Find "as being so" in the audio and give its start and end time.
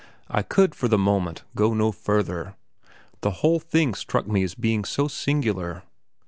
4.41-5.07